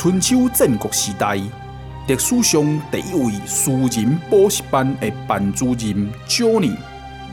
[0.00, 1.34] 春秋战国时代
[2.06, 6.76] 历史上第一位私人补习班的班主任 jony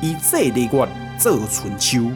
[0.01, 0.89] 以这个月
[1.19, 2.09] 做春秋，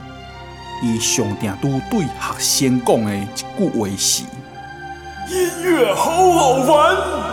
[0.81, 4.24] 伊上定都对学生讲的一句话是：
[5.29, 7.29] 音乐好好玩。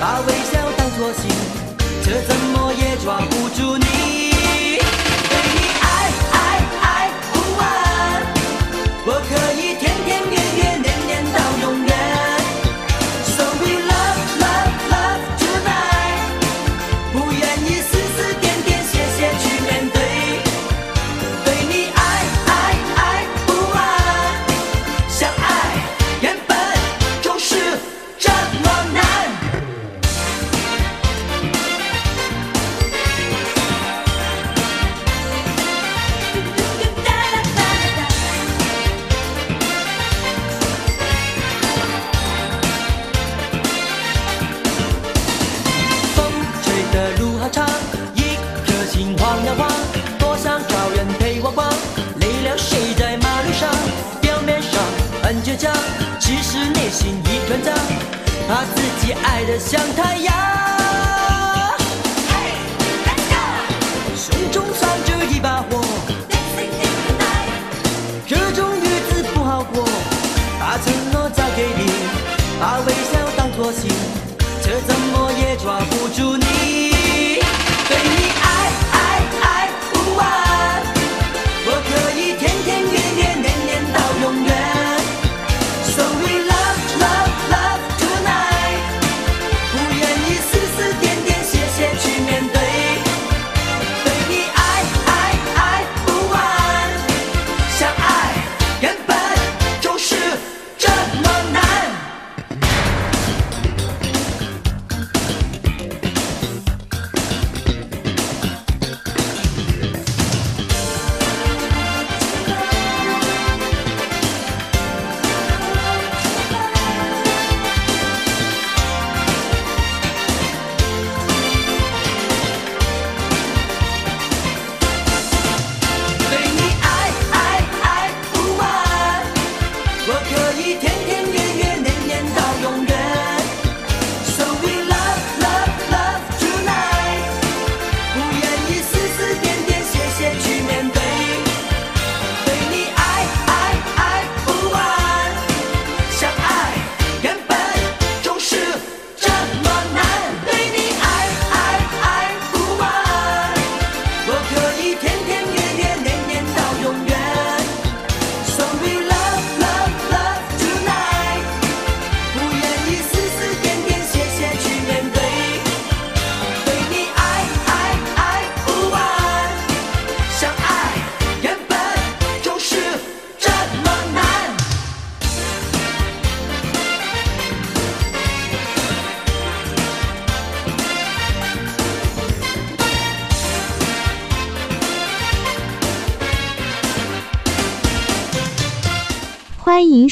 [0.00, 1.30] 把微笑当作信，
[2.02, 3.79] 却怎么也抓不住你。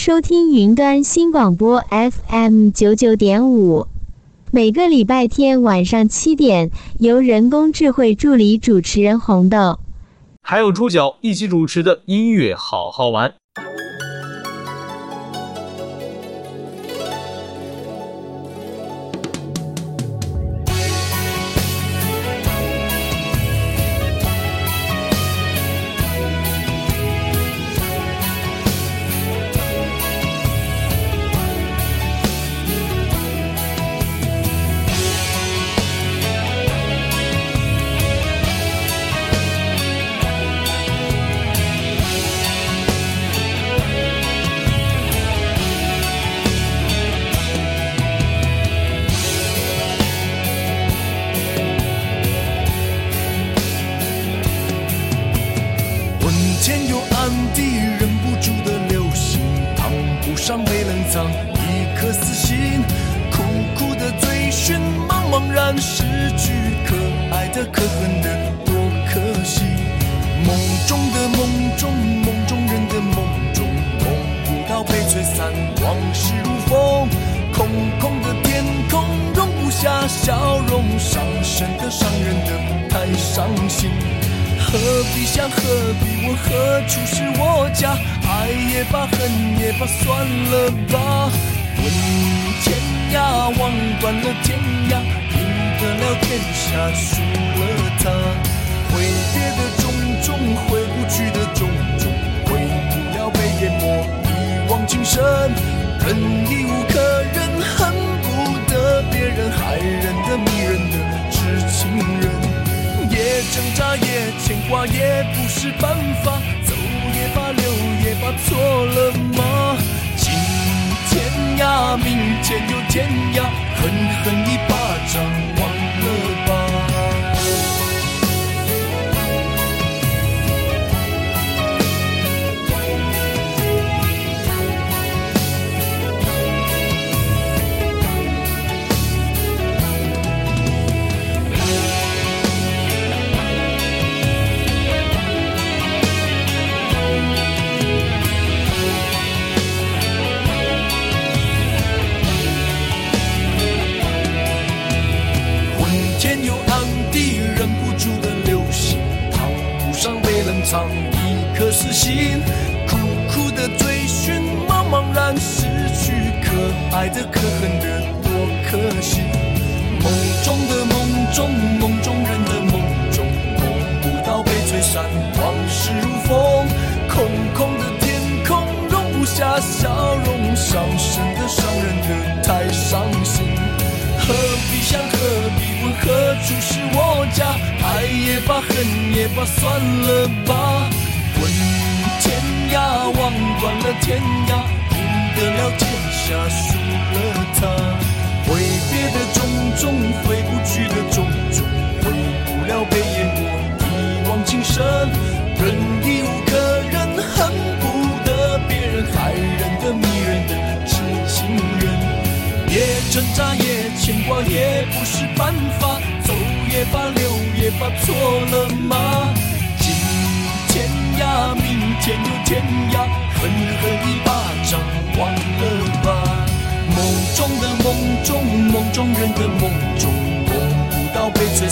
[0.08, 3.88] 收听云端新广播 FM 九九点五，
[4.50, 9.78] 每个礼拜天晚上七点，由人工智慧助理主持人红豆，
[10.40, 13.34] 还有猪脚一起主持的音乐好好玩。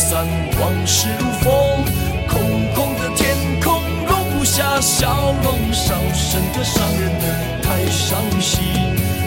[0.08, 0.25] 散
[0.60, 1.50] 往事如风
[2.28, 2.38] 空
[2.76, 8.62] 空的天空容不下笑容伤神的伤人的太伤心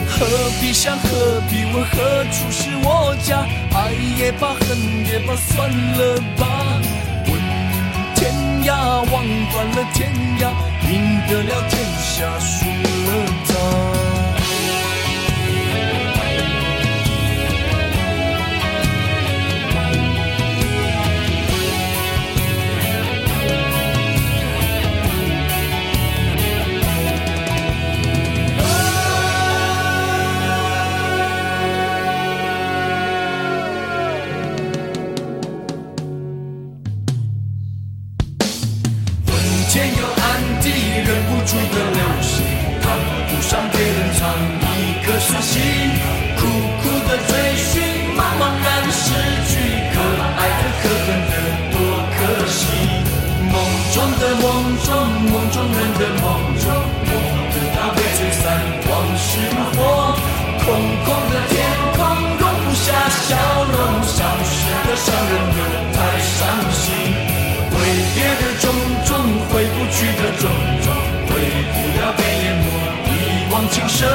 [0.08, 0.24] 何
[0.58, 3.46] 必想何必问何处是我家？
[3.74, 6.80] 爱也罢恨也罢算了吧。
[7.26, 7.30] 问
[8.14, 8.32] 天
[8.64, 8.70] 涯
[9.12, 9.22] 望
[9.52, 10.42] 断了天涯
[10.90, 13.39] 赢得了天下输了
[64.96, 65.60] 伤人的
[65.92, 66.92] 太伤心
[67.70, 67.76] 挥
[68.14, 68.64] 别的种
[69.06, 69.16] 种
[69.48, 70.50] 挥不去的种
[70.82, 70.92] 种
[71.28, 71.30] 回
[71.72, 72.66] 不了被淹没
[73.06, 74.08] 一往情深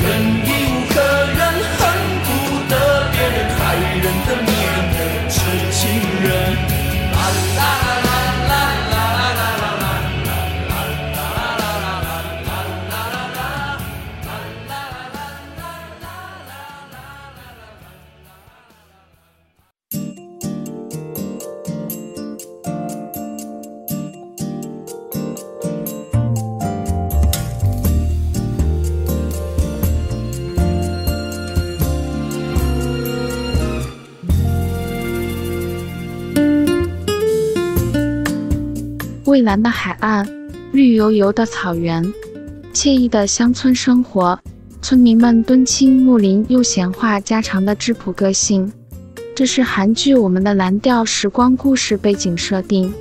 [0.00, 0.06] 忍
[0.46, 1.40] 已无可忍
[1.78, 1.80] 恨
[2.24, 2.28] 不
[2.68, 2.72] 得
[3.12, 5.36] 别人害人的迷人的痴
[5.72, 5.80] 情
[6.22, 6.78] 人。
[7.12, 7.18] 啦
[7.56, 7.62] 啦
[7.92, 7.97] 啦
[39.38, 40.28] 蔚蓝的海岸，
[40.72, 42.04] 绿油油的草原，
[42.74, 44.36] 惬意的乡村生活。
[44.82, 48.72] 村民们敦亲睦邻又闲话家常的质朴个性，
[49.36, 52.92] 这是韩剧《我们的蓝调时光故事》背景设定，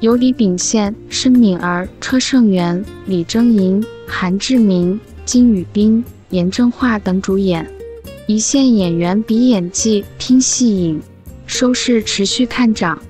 [0.00, 7.64] 由李秉宪、申敏儿、车胜元、李征银、韩志明、金宇彬、严正化等主演，
[8.26, 11.00] 一线演员比演技拼戏瘾，
[11.46, 13.00] 收视持续看涨。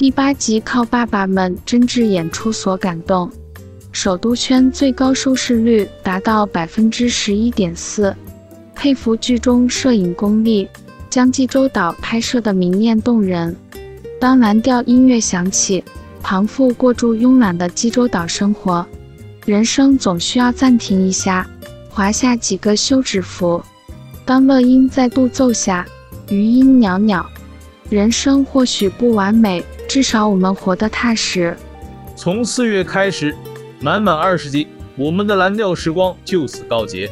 [0.00, 3.30] 第八集靠爸爸们真挚演出所感动，
[3.92, 8.16] 首都圈最高收视率达到百分之十一点四，
[8.74, 10.66] 佩服剧中摄影功力，
[11.10, 13.54] 将济州岛拍摄的明艳动人。
[14.18, 15.84] 当蓝调音乐响起，
[16.22, 18.86] 庞父过住慵懒的济州岛生活，
[19.44, 21.46] 人生总需要暂停一下，
[21.90, 23.62] 划下几个休止符。
[24.24, 25.86] 当乐音再度奏下，
[26.30, 27.26] 余音袅袅，
[27.90, 29.62] 人生或许不完美。
[29.90, 31.56] 至少我们活得踏实。
[32.14, 33.36] 从四月开始，
[33.80, 37.10] 满满二十集，我们的蓝调时光就此告结。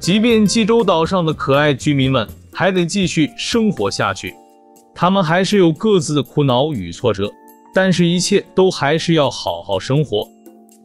[0.00, 4.34] 即便济州岛上的可爱居民们还得继续生活下去，
[4.96, 7.30] 他们还是有各自的苦恼与挫折，
[7.72, 10.28] 但是一切都还是要好好生活。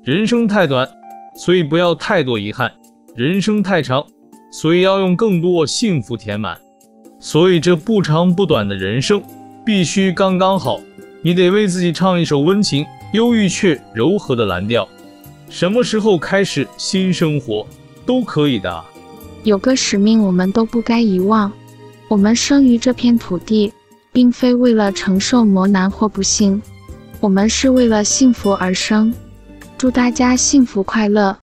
[0.03, 0.87] 人生太短，
[1.35, 2.69] 所以不要太多遗憾；
[3.15, 4.05] 人生太长，
[4.51, 6.55] 所以要用更多幸福填满。
[7.19, 9.19] 所以这不长不短的人生，
[9.65, 10.79] 必须刚刚好。
[11.25, 14.87] 你得为自己唱一首温情、忧郁却柔和的蓝调。
[15.49, 17.65] 什么时候开始新生活
[18.05, 18.83] 都可以的。
[19.43, 21.49] 有个使命，我们都不该遗忘。
[22.09, 23.71] 我们生于这片土地，
[24.11, 26.61] 并非为了承受磨难或不幸，
[27.21, 29.13] 我们是为了幸福而生。
[29.77, 31.37] 祝大家幸福快乐。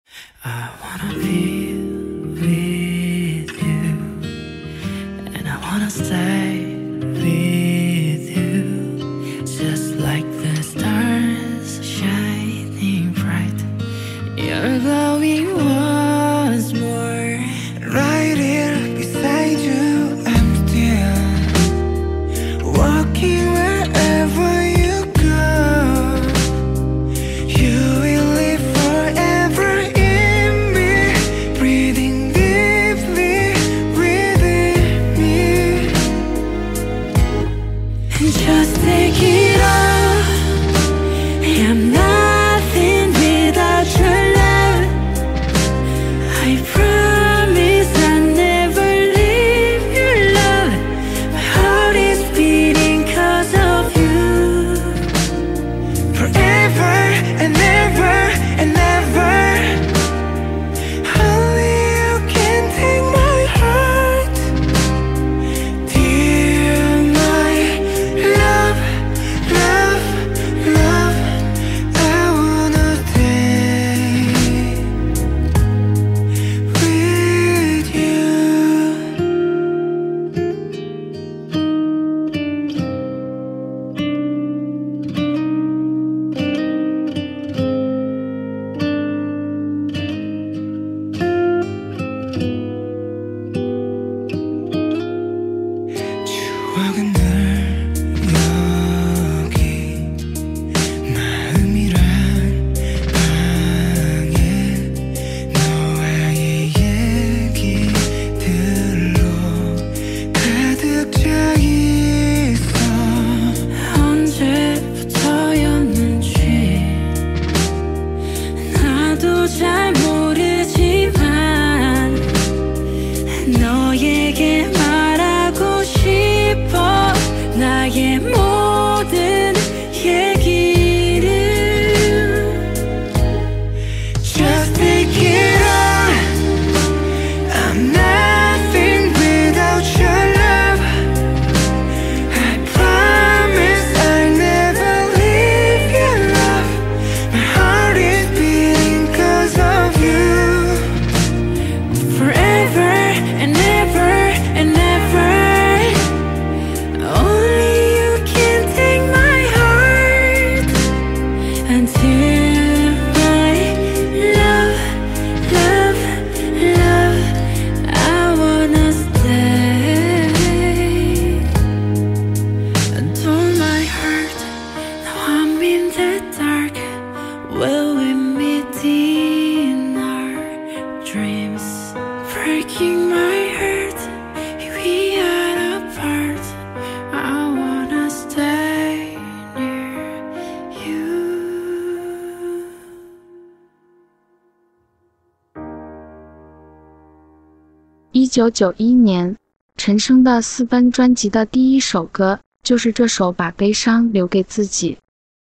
[198.14, 199.36] 一九九一年，
[199.76, 204.94] 陈升的私奔专辑的第一首歌就是这首《把悲伤留给自己》。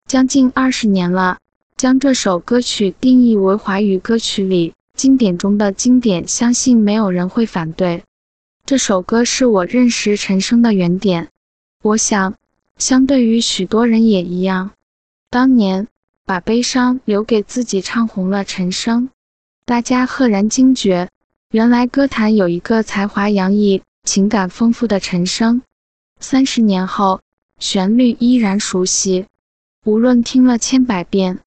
[0.06, 1.38] 将近二十年了，
[1.78, 8.04] 将这首歌曲定义为华语歌曲里经典中的经典，相信没有人会反对。
[8.66, 11.30] 这首歌是我认识陈升的原点，
[11.82, 12.36] 我想，
[12.78, 14.72] 相对于许多人也一样，
[15.30, 15.88] 当年
[16.26, 19.10] 把悲伤留给自己唱红了陈升，
[19.66, 21.10] 大家赫然惊觉，
[21.52, 25.64] 原来歌坛有一个才华洋溢、情感丰富的陈升。
[26.20, 27.22] 三十年后，
[27.58, 29.26] 旋律依然熟悉，
[29.84, 31.40] 无论听了千百遍，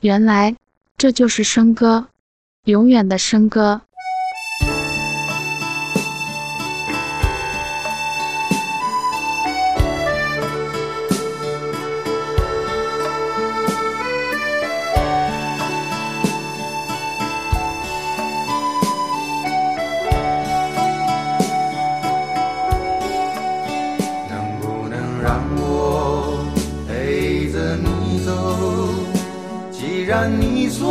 [0.00, 0.56] 原来
[0.96, 2.08] 这就是升歌，
[2.64, 3.82] 永远的升歌。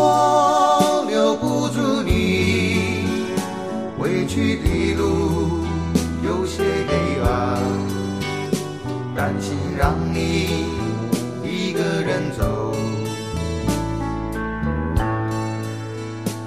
[0.03, 3.05] 我留不住你，
[3.99, 5.59] 回去的路
[6.23, 6.91] 有些黑
[7.23, 7.61] 暗，
[9.15, 10.65] 担心让你
[11.43, 12.73] 一个人走。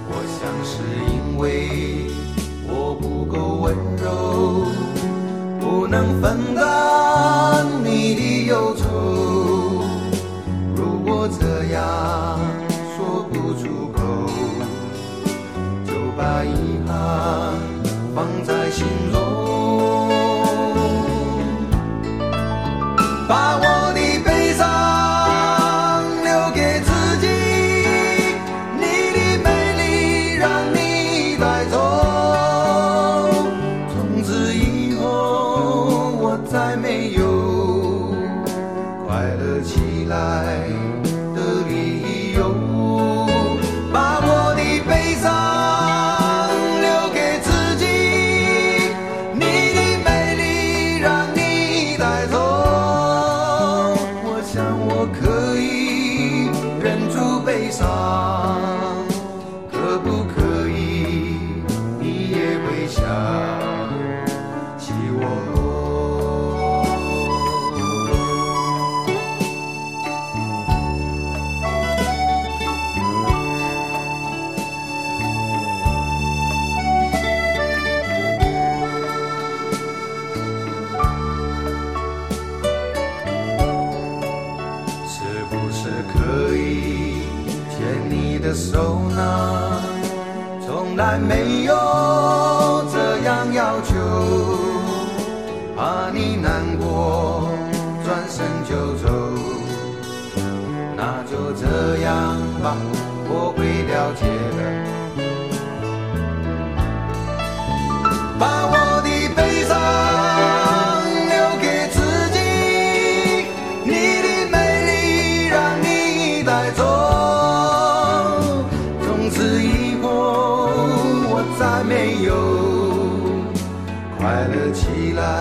[0.08, 0.72] 我想是
[1.12, 2.10] 因为
[2.66, 4.66] 我不够温柔，
[5.60, 8.82] 不能分担你的忧愁。
[10.74, 12.53] 如果这样。
[16.35, 17.55] 把遗憾
[18.12, 19.73] 放在心中。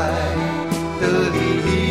[0.04, 0.10] 爱
[1.00, 1.83] 的你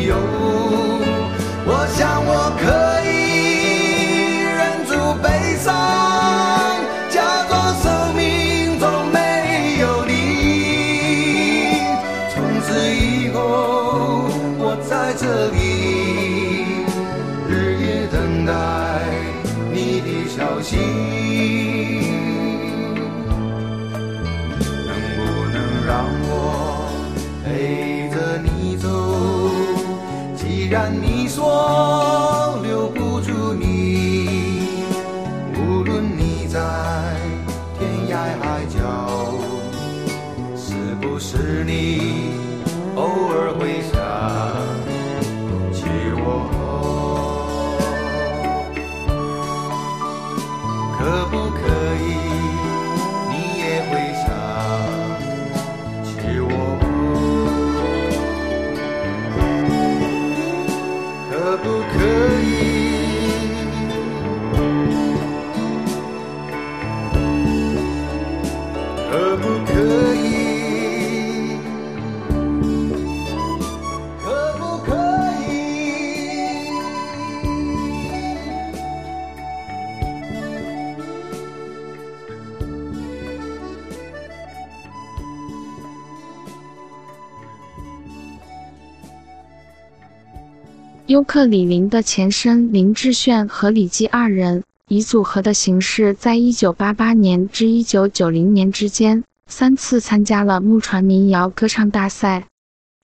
[91.12, 102.46] 优客李林的前身林志炫和李济二人以组合的形式，在一九八八年至一九九零年之间三次参加了木船民谣歌唱大赛，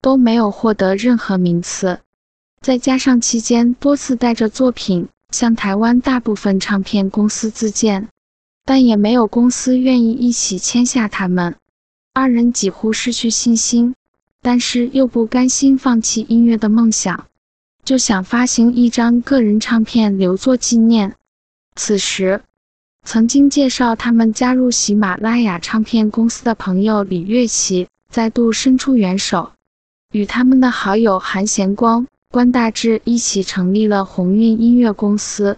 [0.00, 2.00] 都没有获得任何名次。
[2.62, 8.08] 再加上期间多次带着作品向台湾大部分唱片公司自荐，
[8.64, 11.56] 但也没有公司愿意一起签下他们。
[12.14, 13.94] 二人几乎失去信心，
[14.40, 17.26] 但是又不甘心放弃音乐的梦想，
[17.88, 21.14] 就想发行一张个人唱片留作纪念。
[21.74, 22.42] 此时，
[23.06, 29.52] 曾经介绍他们加入喜马拉雅唱片公司的朋友李月琪再度伸出援手，
[30.12, 35.56] 与他们的好友韩贤光、关大志一起成立了鸿运音乐公司，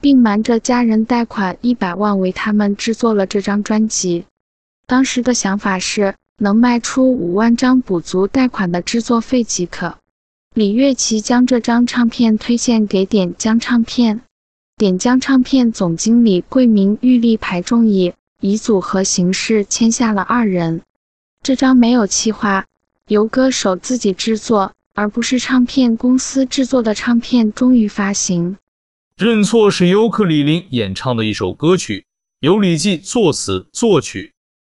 [0.00, 4.24] 并瞒着家人贷款一百万为他们制作了这张专辑。
[4.88, 9.99] 当时的想法是能卖出五万张补足贷款的制作费即可。
[10.60, 14.20] 李月琪将这张唱片推荐给点将唱片。
[14.76, 20.82] 点将唱片总经理桂明玉立排众议，以组合形式签下了二人。
[21.42, 22.66] 这张没有企划，
[23.08, 28.58] 由歌手自己制作，而不是唱片公司制作的唱片终于发行。
[29.16, 32.04] 认错是尤克李林演唱的一首歌曲，
[32.40, 34.34] 由李记作词作曲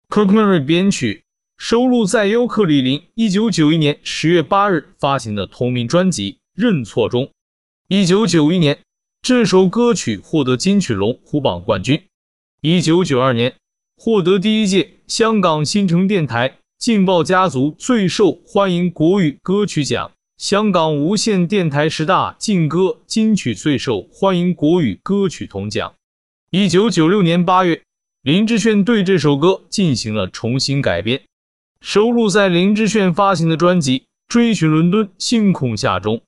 [0.08, 1.26] ，Kirk Murray 编曲，
[1.58, 7.32] 收录在优客李林一九九一年十月八日发行的同名专辑《认错》中。
[7.88, 8.80] 一九九一年。
[9.22, 12.04] 这首歌曲获得金曲龙虎榜冠军。
[12.60, 13.56] 一九九二年，
[13.96, 25.94] 获得第一届香港新城电台劲爆家族最受欢迎国语歌曲奖、香港无线电台十大劲歌金曲最受欢迎国语歌曲铜奖。
[26.52, 27.82] 一九九六年八月，
[28.24, 31.22] 林志炫对这首歌进行了重新改编，
[31.86, 36.22] 收录在林志炫发行的专辑《追寻伦敦星空下》中。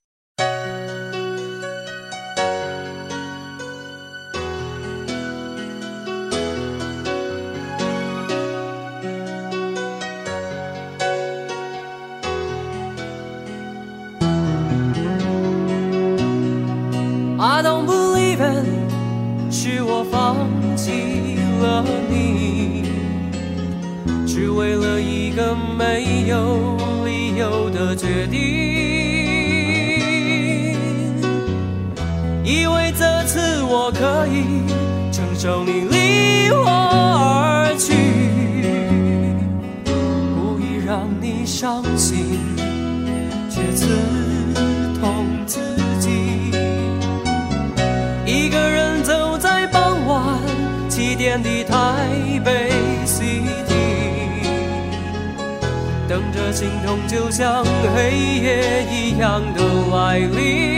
[56.96, 60.75] 梦就像黑夜一样的来临。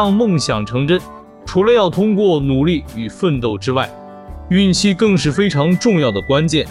[0.00, 0.98] 让梦想成真，
[1.44, 3.86] 除了要通过努力与奋斗之外，
[4.48, 6.66] 运气更是非常重要的关键。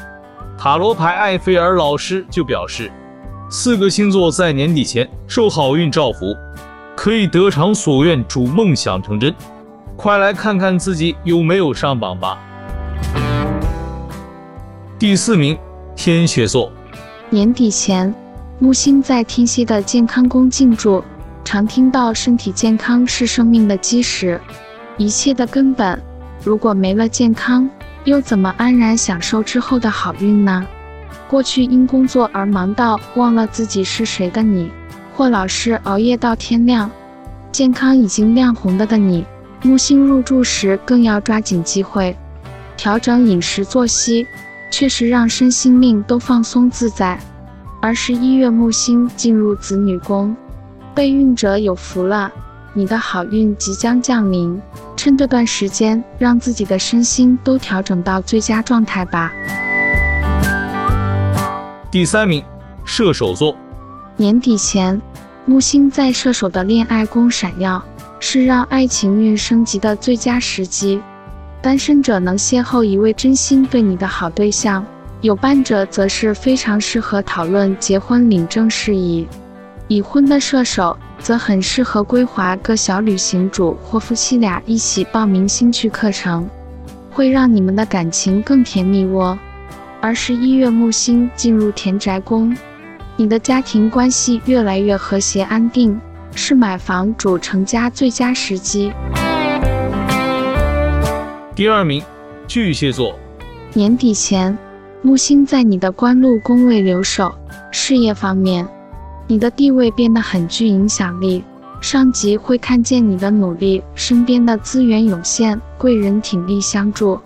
[0.58, 2.92] 塔罗牌艾菲尔老师就表示，
[3.48, 6.36] 四个星座在年底前受好运照拂，
[6.96, 9.32] 可以得偿所愿，主梦想成真。
[9.96, 12.36] 快来看看自己有没有上榜吧。
[14.98, 15.56] 第四名，
[15.96, 16.72] 天蝎座。
[17.30, 18.12] 年底前，
[18.58, 21.04] 木星在天蝎的健康宫进驻。
[21.52, 24.40] 常听到身体健康是生命的基石，
[24.98, 26.00] 一切的根本。
[26.44, 27.68] 如果没了健康，
[28.04, 30.64] 又怎么安然享受之后的好运呢？
[31.28, 34.70] 过去因工作而忙到忘了自己是谁的你，
[35.16, 36.92] 或老是熬夜到天亮，
[37.52, 39.26] 健康已经亮红了的你，
[39.64, 42.16] 木星入住时更要抓紧机会，
[42.78, 44.28] 调整饮食作息，
[44.70, 47.20] 确实让身心命都放松自在。
[47.82, 50.38] 而十一月木星进入子女宫。
[51.00, 52.30] 备孕者有福了，
[52.74, 54.62] 你的好运即将降临。
[54.98, 59.32] 趁这段时间，让自己的身心都调整到最佳状态吧。
[61.90, 62.44] 第三名，
[62.84, 63.56] 射手座。
[64.18, 65.02] 年底前，
[65.46, 67.82] 木星在射手的恋爱宫闪耀，
[68.20, 71.02] 是让爱情运升级的最佳时机。
[71.62, 74.86] 单身者能邂逅一位真心对你的好对象，
[75.22, 79.26] 有伴者则是非常适合讨论结婚领证事宜。
[79.90, 86.48] 已婚的射手则很适合规划个小旅行主或夫妻俩一起报名兴趣课程，
[87.10, 89.38] 会让你们的感情更甜蜜哦。
[90.00, 92.56] 而十一月木星进入田宅宫，
[93.18, 96.00] 你的家庭关系越来越和谐安定，
[96.36, 98.94] 是买房主成家最佳时机。
[101.56, 102.04] 第二名，
[102.48, 103.18] 巨蟹座。
[103.74, 104.56] 年底前，
[105.02, 107.34] 木星在你的官禄宫位留守，
[107.72, 108.68] 事业方面。
[109.32, 111.44] 你的地位变得很具影响力，
[111.80, 117.20] 上级会看见你的努力，身边的资源涌现，贵人鼎力相助，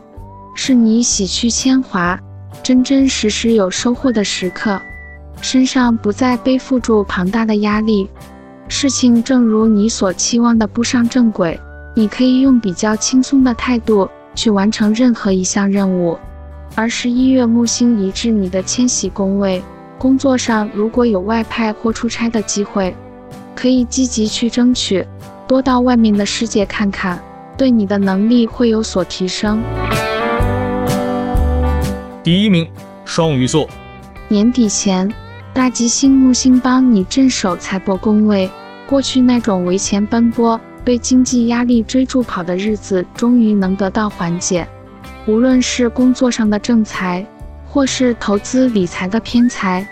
[0.54, 2.20] 是你洗去铅华，
[2.62, 4.82] 真真实实有收获的时刻，
[5.42, 8.10] 身上不再背负住庞大的压力，
[8.68, 11.58] 事情正如你所期望的步上正轨，
[11.96, 16.18] 你可以用比较轻松的态度去完成任何一项任务，
[16.76, 19.64] 而十一月木星移至你的迁徙宫位。
[20.04, 22.94] 工作上如果有外派或出差的机会，
[23.56, 25.08] 可以积极去争取，
[25.48, 27.18] 多到外面的世界看看，
[27.58, 29.64] 对你的能力会有所提升。
[32.22, 32.70] 第一名，
[33.06, 33.66] 双鱼座。
[34.28, 35.10] 年底前，
[35.54, 38.50] 大吉星木星帮你镇守财帛宫位，
[38.86, 44.68] 过去那种为钱奔波、被经济压力追逐跑的日子，终于能得到缓解。
[45.28, 47.26] 无论是工作上的正财，
[47.70, 49.88] 或是投资理财的偏财。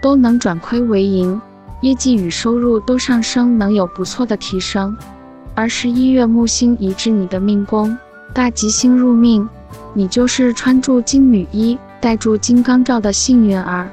[0.00, 1.40] 都能转亏为盈，
[1.80, 4.96] 业绩与收入都上升，能有不错的提升。
[5.54, 7.96] 而十一月木星移至你的命宫，
[8.32, 9.48] 大吉星入命，
[9.92, 13.88] 你就是穿住金缕衣、戴住金刚罩的幸运儿。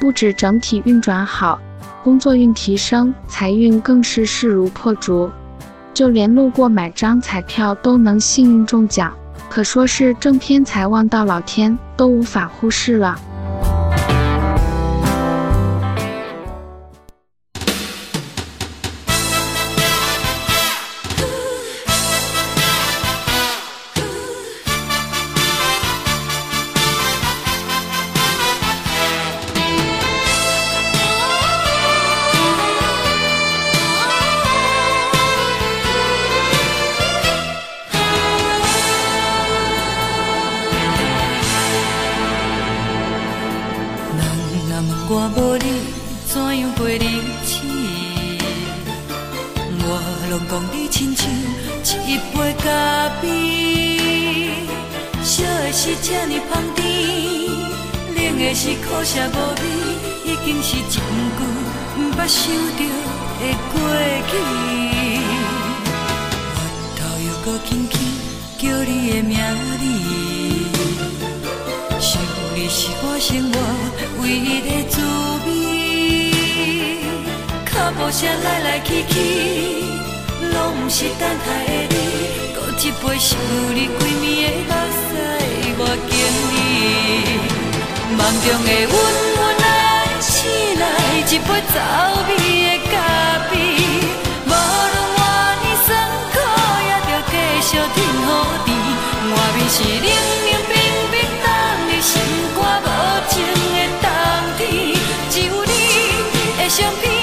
[0.00, 1.58] 不止整体运转好，
[2.02, 5.30] 工作运提升，财运更是势如破竹。
[5.94, 9.14] 就连路过买张彩票都能幸运中奖，
[9.48, 13.18] 可说是正偏财旺到老天都无法忽视了。
[58.38, 59.62] 的是苦涩无味，
[60.24, 61.00] 已经是一句
[61.96, 62.44] 毋捌想
[62.76, 62.80] 着
[63.40, 63.74] 的过
[64.28, 64.32] 去。
[66.54, 66.58] 我
[66.96, 67.92] 头又搁轻轻
[68.58, 69.34] 叫你的名
[69.78, 69.84] 字，
[71.98, 72.08] 想
[72.54, 73.54] 你是我生活
[74.22, 74.94] 唯一的滋
[75.46, 75.48] 味。
[77.64, 79.14] 脚步声来来去去，
[80.52, 81.94] 拢毋是等待的你，
[82.54, 83.38] 搁一杯想
[83.74, 85.04] 你规暝的目屎，
[85.78, 86.14] 我敬
[86.52, 87.65] 你。
[88.08, 88.94] 梦中的阮，
[89.36, 89.64] 阮来
[90.20, 90.30] 醒
[90.78, 90.84] 来
[91.28, 91.76] 一杯走
[92.28, 92.94] 味的咖
[93.50, 93.52] 啡。
[94.46, 95.20] 无论我
[95.62, 95.88] 呢酸
[96.32, 96.34] 苦，
[96.86, 97.34] 也着继
[97.66, 98.28] 续挺好
[98.64, 98.68] 甜。
[99.32, 100.06] 外面是冷
[100.46, 100.74] 冷冰
[101.10, 101.46] 冰冻
[101.88, 102.12] 你心
[102.54, 102.86] 肝，无
[103.28, 103.34] 情
[103.74, 104.06] 的冬
[104.56, 104.60] 天，
[105.30, 105.68] 只有你
[106.58, 107.15] 的相片。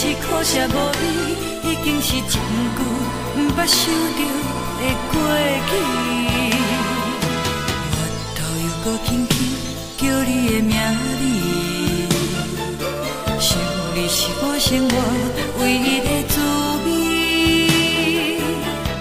[0.00, 0.98] 是苦涩无味，
[1.62, 2.78] 已经是真久
[3.36, 3.84] 毋捌想
[4.16, 4.20] 着
[4.80, 4.82] 的
[5.12, 5.14] 过
[5.68, 5.70] 去。
[7.92, 7.94] 我
[8.34, 9.30] 头又搁轻轻
[9.98, 10.72] 叫你的名
[12.78, 12.82] 字，
[13.38, 13.50] 想
[13.94, 14.92] 你是我生活
[15.60, 16.34] 唯一的滋
[16.86, 16.88] 味。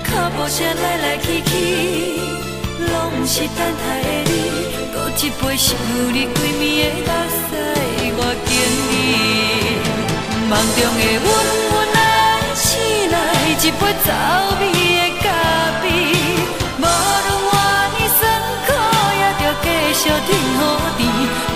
[0.03, 1.49] 脚步声来来去去，
[2.91, 4.31] 拢毋是等待的你。
[4.93, 5.65] 搁一杯想
[6.11, 7.55] 你归暝的目屎，
[8.17, 8.51] 我敬
[8.91, 9.68] 你。
[10.49, 11.25] 梦中的阮，
[11.69, 11.97] 阮来
[12.55, 12.65] 醒
[13.11, 13.15] 来
[13.61, 14.09] 一杯走
[14.59, 15.23] 味的咖
[15.79, 15.85] 啡。
[16.75, 17.53] 无论我
[17.93, 18.19] 呢酸
[18.65, 18.67] 苦，
[19.13, 20.59] 也着继续挺好
[20.97, 20.99] 甜。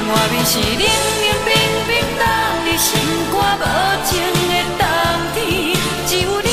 [0.08, 1.50] 外面是冷冷冰
[1.88, 2.24] 冰冻
[2.66, 2.86] 的心
[3.34, 3.66] 肝，无
[4.06, 4.12] 情
[4.48, 4.86] 的冬
[5.34, 5.42] 天，
[6.06, 6.48] 只有你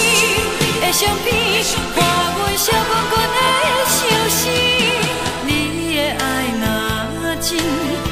[0.81, 1.29] 的相片，
[1.95, 1.99] 伴
[2.39, 3.39] 阮小滚滚的
[3.85, 3.99] 相
[4.31, 4.41] 思。
[5.45, 5.49] 你
[5.95, 6.25] 的爱
[6.57, 8.10] 若真。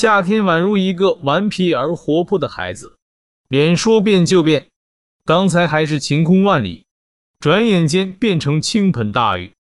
[0.00, 2.96] 夏天宛如一个顽皮而活泼的孩子。
[3.48, 4.68] 脸说变就变
[5.26, 6.86] 刚才还是晴空万里
[7.38, 9.52] 转眼间变成倾盆大雨。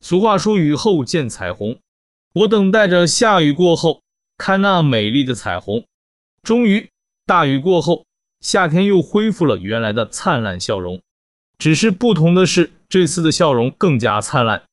[0.00, 1.78] 俗话说雨后见彩虹
[2.32, 4.02] 我等待着下雨过后
[4.36, 5.84] 看那美丽的彩虹。
[6.42, 6.90] 终于
[7.24, 8.04] 大雨过后
[8.40, 11.00] 夏天又恢复了原来的灿烂笑容。
[11.56, 14.64] 只是不同的是这次的笑容更加灿烂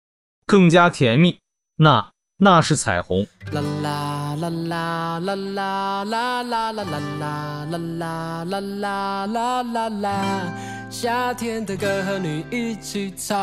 [0.47, 1.37] 更加甜蜜
[1.75, 2.10] 那
[2.43, 3.23] 那是彩虹。
[3.51, 10.25] 啦啦啦啦啦啦啦啦啦啦啦啦啦啦啦啦啦，
[10.89, 13.37] 夏天的歌和你一起唱。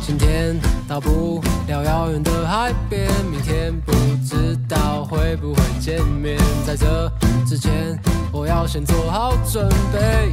[0.00, 0.56] 今天
[0.86, 3.90] 到不了遥远的海边，明天不
[4.24, 6.38] 知道会不会见面。
[6.64, 7.10] 在这
[7.44, 10.32] 之前，我要先做好准备。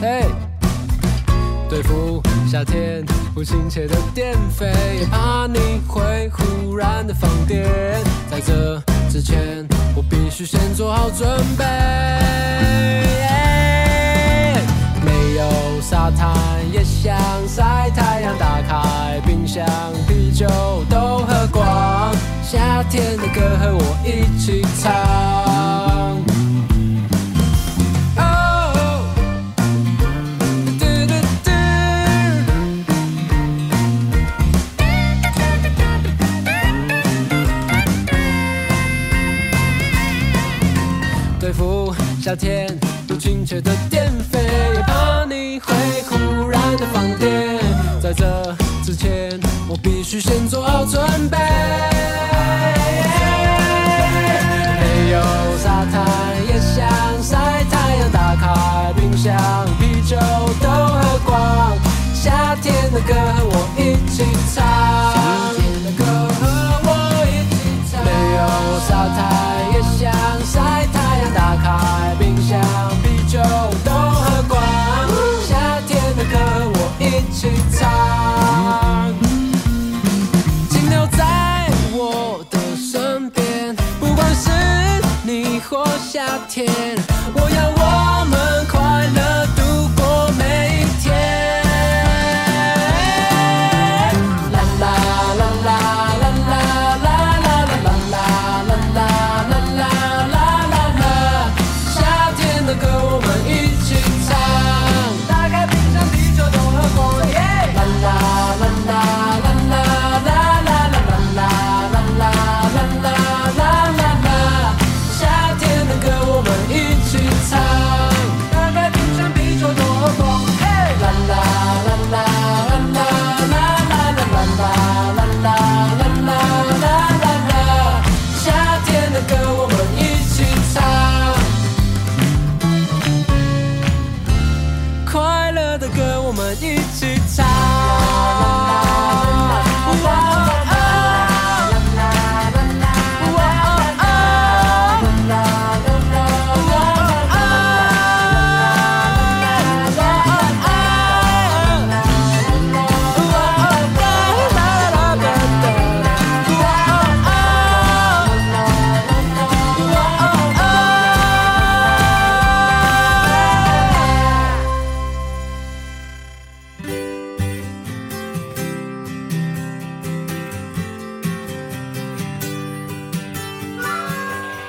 [0.00, 0.24] 嘿，
[1.74, 3.04] 对付夏天
[3.34, 7.68] 不亲切的电费，也怕你会忽然的放电。
[8.30, 9.66] 在这之前，
[9.96, 11.64] 我必须先做好准备。
[15.04, 16.32] 没有沙滩
[16.72, 17.12] 也想
[17.48, 19.66] 晒太阳，打开冰箱，
[20.06, 20.46] 啤酒
[20.88, 22.14] 都喝光，
[22.44, 26.33] 夏天的歌和我一起唱。
[42.34, 42.66] 夏天
[43.06, 44.40] 不亲切的电费，
[44.74, 45.72] 也怕你会
[46.08, 47.60] 忽然的放电。
[48.02, 48.26] 在这
[48.84, 51.38] 之前，我必须先做好准备。
[54.80, 55.22] 没有
[55.62, 56.04] 沙滩
[56.48, 59.36] 也想晒太阳，打开冰箱，
[59.78, 60.16] 啤酒
[60.60, 61.78] 都喝光。
[62.12, 63.14] 夏天的歌
[63.44, 63.68] 我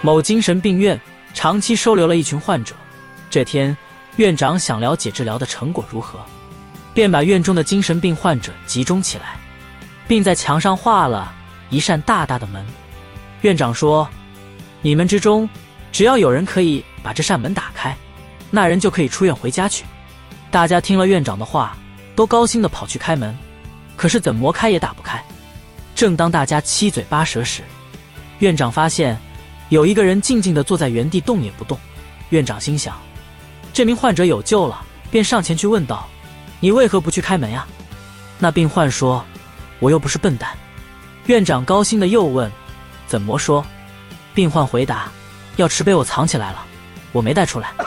[0.06, 1.02] 某精神病院
[1.34, 2.76] 长期收留了一群患者。
[3.28, 3.76] 这天，
[4.18, 6.20] 院长想了解治疗的成果如何，
[6.94, 9.36] 便把院中的精神病患者集中起来，
[10.08, 11.34] 并在墙上画了
[11.72, 12.64] 一扇大大的门。
[13.42, 14.08] 院长说
[14.84, 15.50] ：“你们之中，
[15.92, 17.98] 只要有人可以把这扇门打开，
[18.52, 19.86] 那人就可以出院回家去。”
[20.52, 21.76] 大家听了院长的话，
[22.16, 23.36] 都高兴地跑去开门，
[23.96, 25.20] 可是怎么开也打不开。
[25.96, 27.64] 正当大家七嘴八舌时，
[28.38, 29.20] 院长发现。
[29.70, 31.78] 有一个人静静地坐在原地，动也不动。
[32.30, 32.96] 院长心想，
[33.74, 36.08] 这名患者有救了，便上前去问道
[36.60, 37.66] ：“你为何不去开门呀？”
[38.38, 39.26] 那病患说
[39.80, 40.50] ：“我又不是笨蛋。”
[41.28, 42.52] 院长高兴地又问
[43.08, 43.66] ：“怎么说？”
[44.36, 45.12] 病患回答
[45.58, 46.64] ：“药池被我藏起来了，
[47.12, 47.72] 我没带出来。”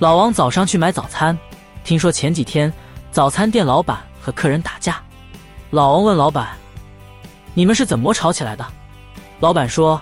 [0.00, 1.38] 老王早上去买早餐，
[1.84, 2.72] 听说前几天
[3.12, 5.00] 早餐店老板和客人打架。
[5.70, 6.56] 老王问老板。
[7.54, 8.66] 你们是怎么吵起来的？
[9.40, 10.00] 老板说，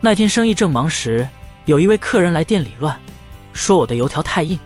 [0.00, 1.26] 那天生意正忙时，
[1.64, 2.98] 有一位客人来店里乱，
[3.52, 4.58] 说我的油条太硬。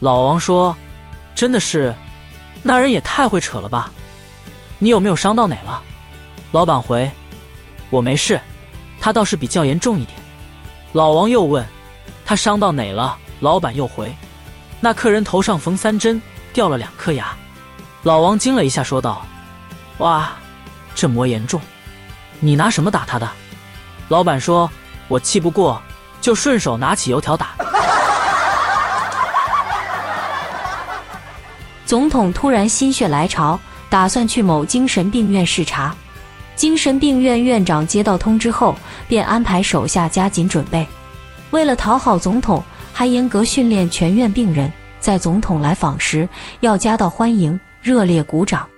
[0.00, 0.74] 老王说，
[1.34, 1.94] 真的是，
[2.62, 3.90] 那人也太会扯了吧？
[4.78, 5.82] 你有没有伤到哪了？
[6.50, 7.10] 老板回，
[7.90, 8.40] 我没事，
[9.00, 10.18] 他倒是比较严重一点。
[10.92, 11.64] 老王又问，
[12.24, 13.16] 他伤到哪了？
[13.40, 14.14] 老板又回，
[14.80, 16.20] 那客人头上缝三针，
[16.52, 17.36] 掉了两颗牙。
[18.02, 19.26] 老王惊了一下，说道，
[19.98, 20.32] 哇。
[20.94, 21.60] 这么严重，
[22.40, 23.28] 你拿什么打他的？
[24.08, 24.70] 老板说
[25.08, 25.80] ：“我气不过，
[26.20, 27.54] 就顺手拿起油条打。
[31.86, 35.94] ”总统突然心血来潮，打算去某精神病院视察。
[36.54, 38.76] 精神病院院长接到通知后，
[39.08, 40.86] 便安排手下加紧准备。
[41.50, 46.28] 为了讨好总统，还严格训练全院病人，在总统来访时
[46.60, 48.68] 要夹道欢迎，热烈鼓掌。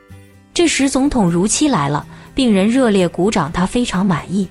[0.56, 4.48] 这时总统如期来了，病人热烈鼓掌，他非常满意。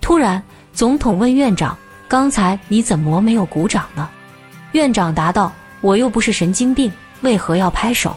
[0.00, 0.42] 突然，
[0.72, 1.78] 总统问院长
[2.08, 4.08] ：“刚才你怎么没有鼓掌呢？”
[4.74, 6.90] 院长答道：“我又不是神经病，
[7.20, 8.16] 为何要拍手？”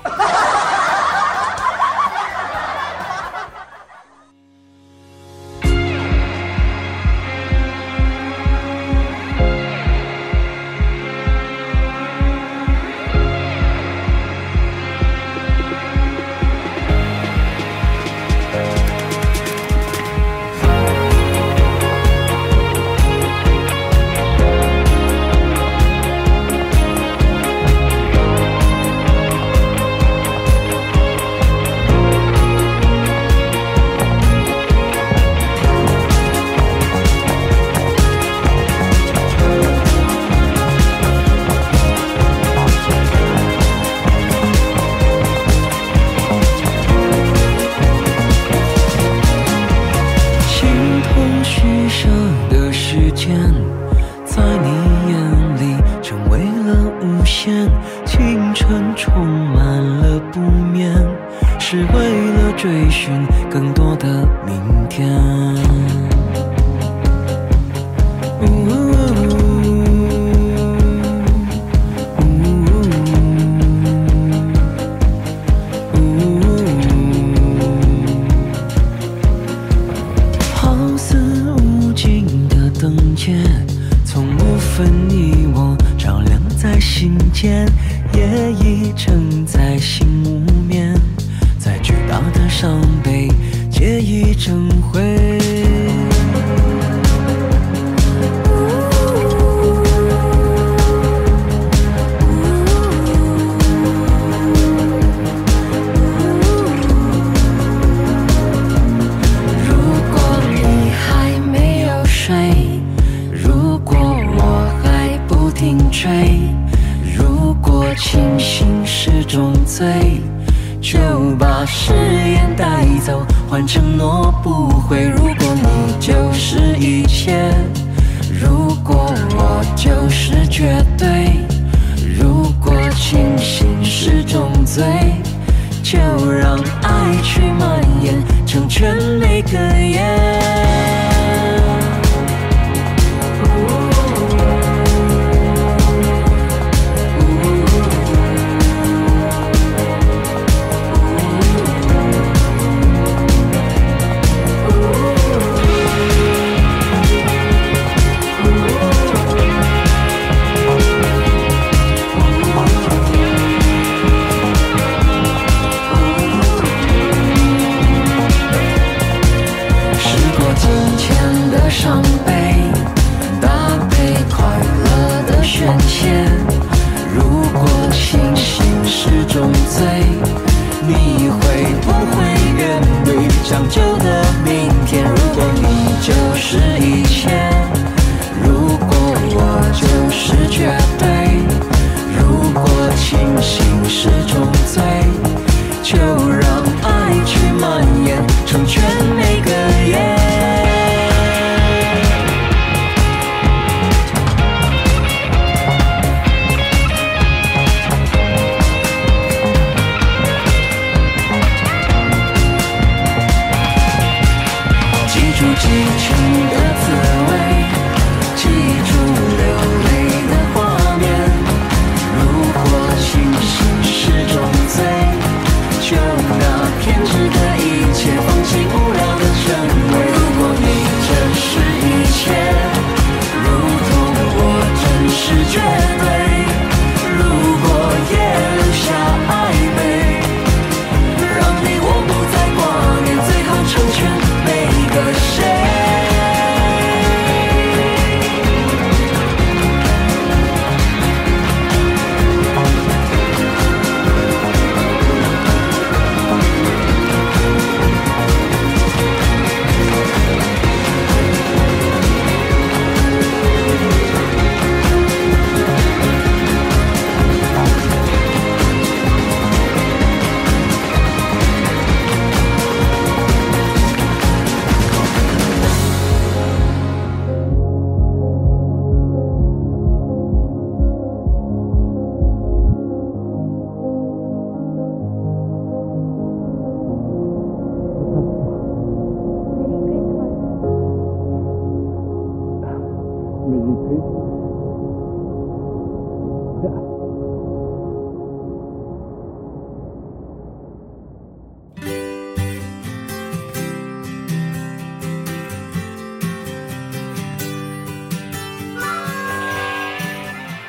[183.68, 184.19] 就。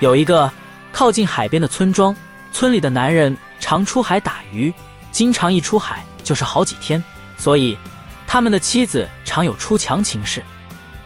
[0.00, 0.50] 有一个
[0.90, 2.16] 靠近海边的村庄
[2.52, 4.72] 村里的男人常出海打鱼
[5.12, 7.02] 经常一出海就是好几天
[7.36, 7.76] 所以
[8.26, 10.42] 他们的妻子常有出墙情事。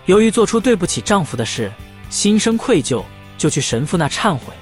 [0.07, 1.73] 由于做出对不起丈夫的事
[2.15, 3.03] 心生愧疚，
[3.37, 4.55] 就去神父那忏悔，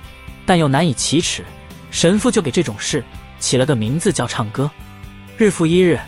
[0.47, 1.45] 但又难以启齿，
[1.91, 3.05] 神父就给这种事
[3.39, 4.71] 起了个名字叫唱歌。
[5.37, 6.01] 日复一日，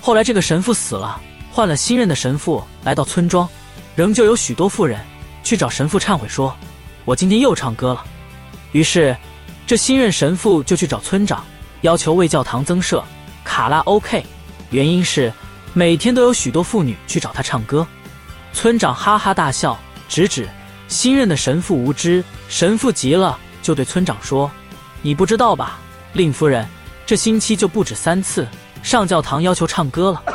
[0.00, 3.48] 后来这个神父死了，换了新任的神父来到村庄，
[3.96, 5.00] 仍旧有许多妇人
[5.42, 6.56] 去找神父忏悔说
[7.04, 8.04] ：“我今天又唱歌了。”
[8.70, 9.16] 于是，
[9.66, 11.44] 这新任神父就去找村长，
[11.80, 13.04] 要求为教堂增设
[13.42, 14.24] 卡拉 OK，
[14.70, 15.32] 原因是
[15.74, 17.84] 每天都有许多妇女去找他唱歌。
[18.52, 19.76] 村长哈哈大笑，
[20.08, 20.48] 直指
[20.92, 22.22] 新任的神父无知。
[22.48, 24.48] 神父急了，就对村长说
[25.02, 25.80] ：“你不知道吧，
[26.12, 26.64] 令夫人，
[27.04, 28.46] 这星期就不止三次
[28.82, 30.22] 上教堂要求唱歌了。”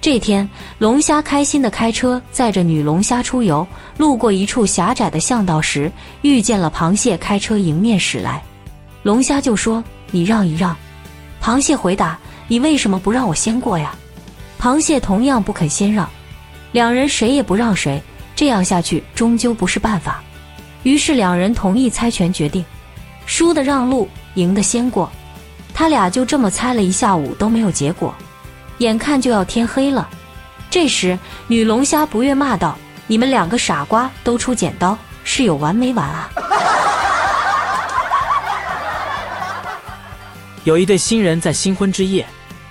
[0.00, 3.64] 这天，龙虾开心地开车载着女龙虾出游，
[3.98, 8.42] 路过一处狭窄的巷道时，遇见了螃蟹开车迎面驶来。
[9.04, 10.74] 龙虾就说：“你让一让。”
[11.40, 12.18] 螃蟹回答。
[12.48, 13.94] 你为什么不让我先过呀？
[14.60, 16.06] 螃蟹同样不肯先让，
[16.72, 18.02] 两人谁也不让谁，
[18.34, 20.22] 这样下去终究不是办法。
[20.82, 22.64] 于是两人同意猜拳决定，
[23.24, 25.10] 输的让路，赢的先过。
[25.74, 28.14] 他俩就这么猜了一下午都没有结果，
[28.78, 30.08] 眼看就要天黑了。
[30.70, 36.30] 这时女龙虾不悦骂道：“你们两个傻瓜，都出剪刀，是有完没完啊？”
[40.64, 42.26] 有一对新人在新婚之夜。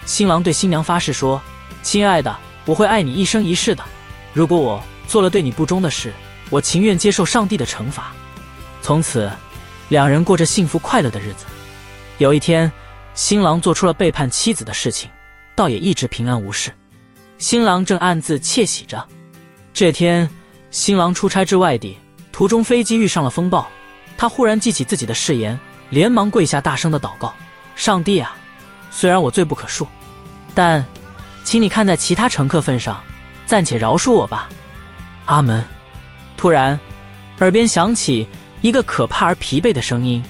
[0.06, 1.42] 新郎对新娘发誓说
[1.84, 2.36] ：“亲爱的，
[2.66, 3.84] 我会爱你一生一世的。
[4.34, 6.14] 如果我做了对你不忠的事，
[6.50, 8.14] 我情愿接受上帝的惩罚。”
[8.82, 9.32] 从此，
[9.90, 11.46] 两人过着幸福快乐的日子。
[12.18, 12.72] 有一天，
[13.14, 15.10] 新郎做出了背叛妻子的事情，
[15.56, 16.72] 倒也一直平安无事。
[17.38, 19.06] 新郎正暗自窃喜着。
[19.74, 20.30] 这天，
[20.70, 21.98] 新郎出差至外地，
[22.32, 23.68] 途中飞机遇上了风暴，
[24.18, 25.60] 他忽然记起自己的誓言，
[25.90, 27.34] 连忙跪下，大声的祷告
[27.76, 28.36] ：“上帝啊！”
[28.92, 29.88] 虽然我罪不可恕，
[30.54, 30.86] 但，
[31.44, 33.02] 请你看在其他乘客份上，
[33.46, 34.50] 暂且饶恕我吧。
[35.26, 35.64] 阿门。
[36.38, 36.80] 突然，
[37.40, 38.28] 耳边响起
[38.62, 40.24] 一个可怕而疲惫的声音，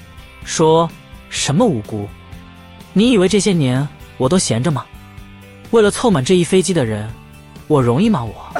[0.43, 0.89] 说
[1.30, 2.07] ：“什么无辜？
[2.93, 3.88] 你以为这些年
[4.18, 4.86] 我都闲着吗？
[5.72, 7.09] 为了凑满这一飞机的人，
[7.68, 8.24] 我容易吗？
[8.24, 8.51] 我。”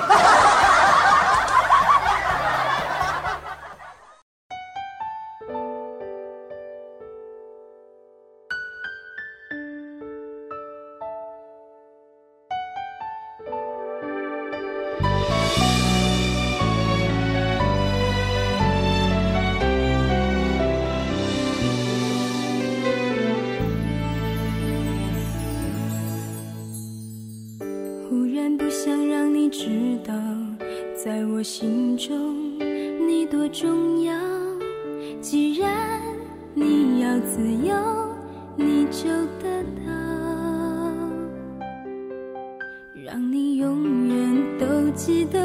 [45.12, 45.41] 记得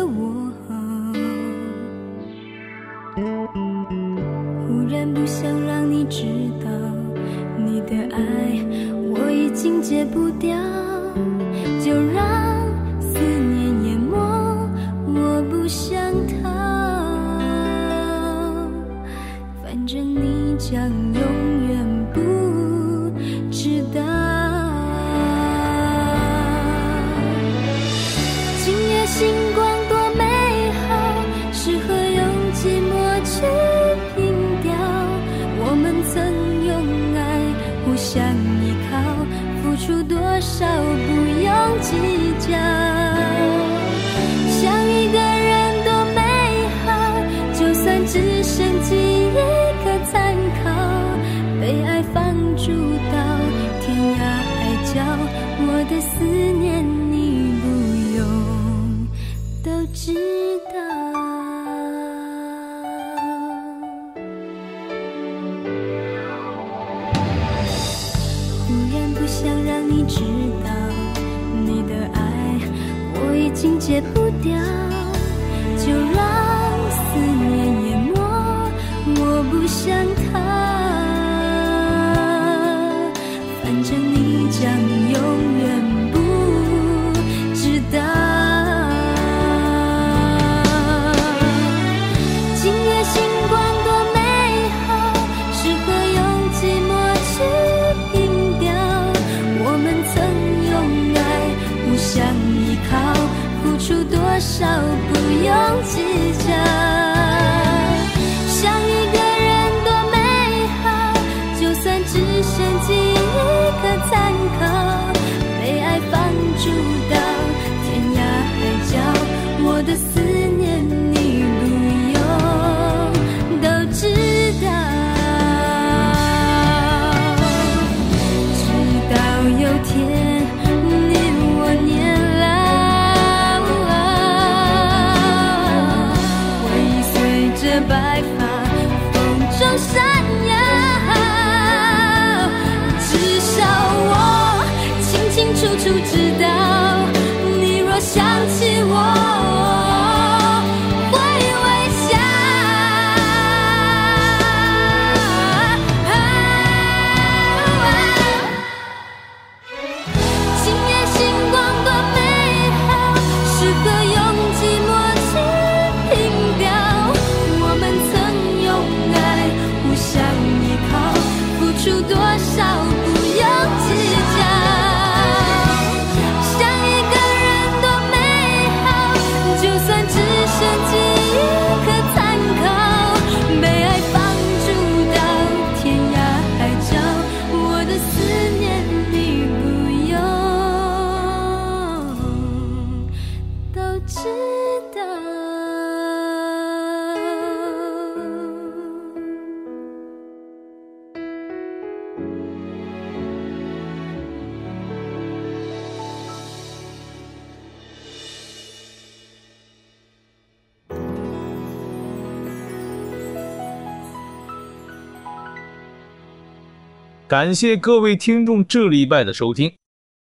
[217.29, 219.72] 感谢各位听众这礼拜的收听，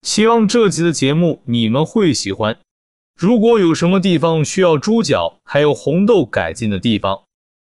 [0.01, 2.57] 希望这集的节目你们会喜欢。
[3.15, 7.21] 如果有什么地方需要猪脚还有红豆改进的地方，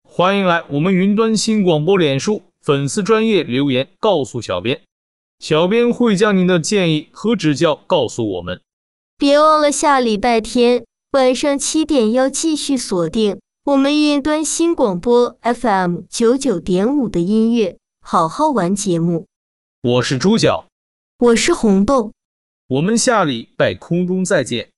[0.03, 4.81] 欢迎来我们云端新广播脸书粉丝专业留言告诉小编，
[5.37, 8.59] 小编会将您的建议和指教告诉我们。
[9.19, 19.27] 别忘了下礼拜天晚上七点要继续锁定我们云端新广播 FM 九九点五的音乐好好玩节目。
[19.83, 20.65] 我是猪脚，
[21.19, 22.11] 我是红豆，
[22.67, 24.69] 我们下礼拜空中再见。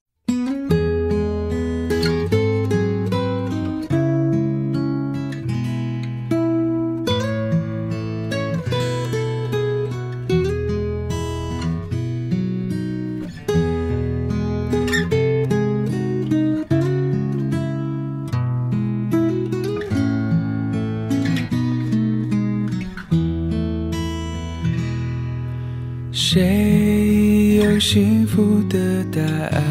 [27.85, 29.61] 幸福的答案？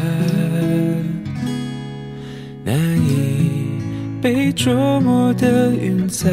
[2.63, 3.81] 难以
[4.21, 6.29] 被捉摸的云彩。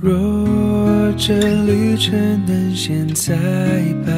[0.00, 2.16] 若这旅程
[2.46, 3.34] 能现在
[4.06, 4.12] 白，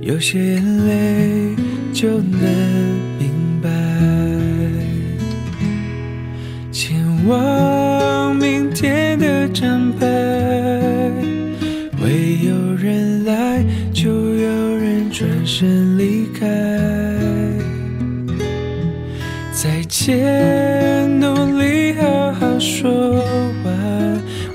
[0.00, 1.54] 有些眼泪
[1.92, 2.40] 就能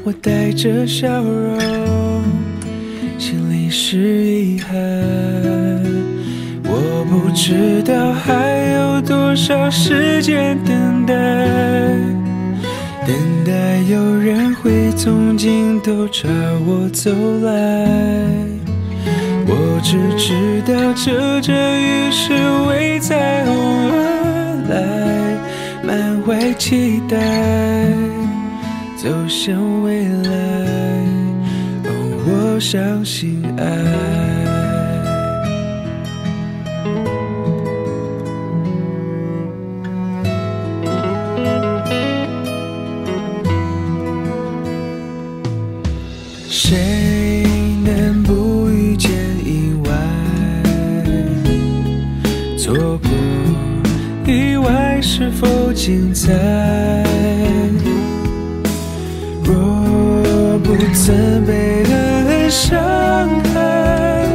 [0.07, 2.23] 我带着笑容，
[3.17, 4.71] 心里是遗憾。
[6.63, 11.13] 我不知道还有多少时间等待。
[13.05, 16.29] 等待有人会从尽头朝
[16.65, 17.51] 我走来，
[19.45, 22.31] 我只知道这阵雨是
[22.69, 27.17] 为彩虹而来，满怀期待
[29.07, 30.31] 走向未来，
[32.25, 33.63] 我相信爱。
[46.49, 47.45] 谁
[47.85, 49.09] 能不遇见
[49.41, 49.89] 意外？
[52.57, 53.09] 错过
[54.25, 56.33] 意外是否精彩？
[60.97, 62.79] 不曾被狠狠伤
[63.53, 64.27] 害，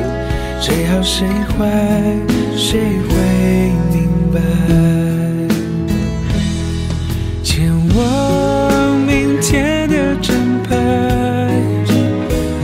[0.61, 1.27] 谁好谁
[1.59, 1.67] 坏，
[2.57, 3.17] 谁会
[3.93, 4.39] 明白？
[7.43, 10.77] 前往明天的站牌，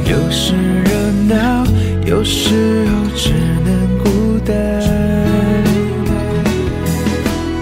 [0.06, 1.66] 有时热闹，
[2.06, 3.32] 有时候只
[3.64, 4.54] 能孤单，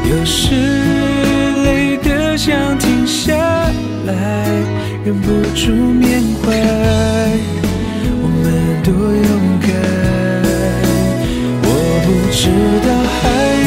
[0.05, 0.55] 有时
[1.65, 3.35] 累得想停下
[4.05, 4.13] 来。
[5.05, 6.53] 忍不住面爱
[8.23, 9.31] 我们多勇
[9.61, 9.69] 敢
[11.63, 11.69] 我
[12.05, 12.41] 不知
[12.87, 12.89] 道
[13.19, 13.21] 还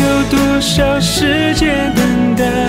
[0.04, 2.69] 有多少时间等待。